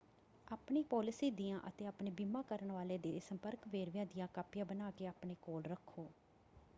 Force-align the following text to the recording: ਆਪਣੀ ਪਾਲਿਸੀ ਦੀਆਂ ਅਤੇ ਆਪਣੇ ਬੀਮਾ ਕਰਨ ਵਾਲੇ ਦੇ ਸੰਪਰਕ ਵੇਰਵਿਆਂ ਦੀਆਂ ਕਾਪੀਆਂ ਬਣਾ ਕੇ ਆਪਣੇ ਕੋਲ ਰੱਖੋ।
ਆਪਣੀ 0.47 0.81
ਪਾਲਿਸੀ 0.83 1.29
ਦੀਆਂ 1.31 1.59
ਅਤੇ 1.67 1.85
ਆਪਣੇ 1.87 2.11
ਬੀਮਾ 2.11 2.41
ਕਰਨ 2.41 2.71
ਵਾਲੇ 2.71 2.97
ਦੇ 2.97 3.19
ਸੰਪਰਕ 3.19 3.67
ਵੇਰਵਿਆਂ 3.67 4.05
ਦੀਆਂ 4.05 4.27
ਕਾਪੀਆਂ 4.33 4.65
ਬਣਾ 4.65 4.91
ਕੇ 4.91 5.07
ਆਪਣੇ 5.07 5.35
ਕੋਲ 5.41 5.63
ਰੱਖੋ। 5.63 6.07